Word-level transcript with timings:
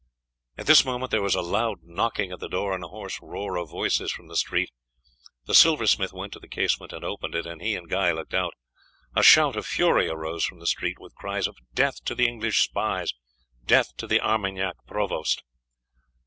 At 0.57 0.65
this 0.65 0.83
moment 0.83 1.11
there 1.11 1.21
was 1.21 1.35
a 1.35 1.43
loud 1.43 1.83
knocking 1.83 2.31
at 2.31 2.39
the 2.39 2.49
door 2.49 2.73
and 2.73 2.83
a 2.83 2.87
hoarse 2.87 3.19
roar 3.21 3.55
of 3.55 3.69
voices 3.69 4.11
from 4.11 4.29
the 4.29 4.35
street. 4.35 4.71
The 5.45 5.53
silversmith 5.53 6.11
went 6.11 6.33
to 6.33 6.39
the 6.39 6.47
casement 6.47 6.91
and 6.91 7.05
opened 7.05 7.35
it, 7.35 7.45
and 7.45 7.61
he 7.61 7.75
and 7.75 7.87
Guy 7.87 8.11
looked 8.11 8.33
out. 8.33 8.55
A 9.15 9.21
shout 9.21 9.55
of 9.55 9.67
fury 9.67 10.09
arose 10.09 10.43
from 10.43 10.57
the 10.59 10.65
street, 10.65 10.97
with 10.99 11.13
cries 11.13 11.45
of 11.45 11.55
"Death 11.75 12.03
to 12.05 12.15
the 12.15 12.25
English 12.27 12.61
spies!" 12.63 13.13
"Death 13.63 13.95
to 13.97 14.07
the 14.07 14.19
Armagnac 14.19 14.73
provost!" 14.87 15.43